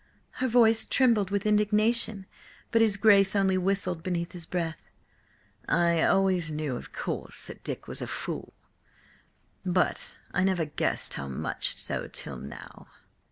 Her 0.41 0.47
voice 0.47 0.83
trembled 0.83 1.29
with 1.29 1.45
indignation, 1.45 2.25
but 2.71 2.81
his 2.81 2.97
Grace 2.97 3.35
only 3.35 3.55
whistled 3.55 4.01
beneath 4.01 4.31
his 4.31 4.47
breath. 4.47 4.81
"I 5.69 6.01
always 6.01 6.49
knew, 6.49 6.75
of 6.75 6.91
course, 6.91 7.41
that 7.45 7.63
Dick 7.63 7.87
was 7.87 8.01
a 8.01 8.07
fool, 8.07 8.55
but 9.63 10.17
I 10.33 10.43
never 10.43 10.65
guessed 10.65 11.13
how 11.13 11.27
much 11.27 11.77
so 11.77 12.07
till 12.07 12.37
now!" 12.37 12.87